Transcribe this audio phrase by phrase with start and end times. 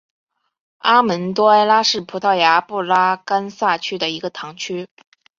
[0.79, 4.87] 阿门多埃拉是葡萄牙布拉干萨区的一个堂区。